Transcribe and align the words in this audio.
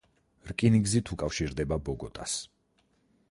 რკინიგზით 0.51 1.11
უკავშირდება 1.17 1.79
ბოგოტას. 1.89 2.39